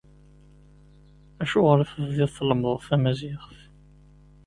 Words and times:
Acuɣer 1.41 1.77
i 1.79 1.85
tebdiḍ 1.91 2.29
tlemmdeḍ 2.31 2.81
tamaziɣt? 2.87 3.51